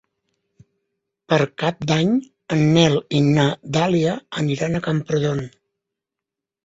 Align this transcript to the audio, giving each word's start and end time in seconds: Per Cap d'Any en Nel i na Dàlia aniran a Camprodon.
Per 1.33 1.37
Cap 1.63 1.83
d'Any 1.91 2.15
en 2.57 2.65
Nel 2.77 2.97
i 3.21 3.23
na 3.27 3.45
Dàlia 3.77 4.17
aniran 4.45 4.77
a 4.77 4.83
Camprodon. 4.89 5.45